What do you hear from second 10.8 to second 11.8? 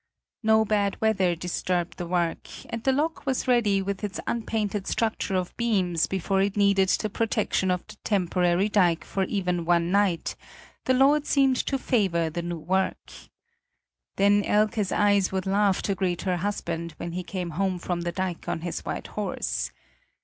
the Lord seemed to